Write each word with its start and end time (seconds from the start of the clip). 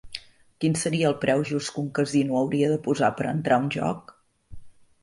Quin 0.63 0.77
seria 0.83 1.11
el 1.13 1.17
preu 1.25 1.45
just 1.51 1.73
que 1.75 1.81
un 1.83 1.91
casino 2.01 2.41
hauria 2.41 2.73
de 2.73 2.81
posar 2.89 3.13
per 3.21 3.31
entrar 3.35 3.61
a 3.61 3.65
un 3.67 3.71
joc? 3.79 4.15